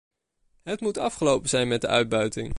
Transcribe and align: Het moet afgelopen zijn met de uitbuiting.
Het 0.63 0.81
moet 0.81 0.97
afgelopen 0.97 1.49
zijn 1.49 1.67
met 1.67 1.81
de 1.81 1.87
uitbuiting. 1.87 2.49